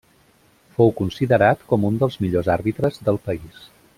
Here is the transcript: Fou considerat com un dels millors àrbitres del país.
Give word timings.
Fou 0.77 0.93
considerat 1.01 1.61
com 1.73 1.87
un 1.91 2.01
dels 2.05 2.19
millors 2.25 2.51
àrbitres 2.57 3.01
del 3.11 3.23
país. 3.29 3.63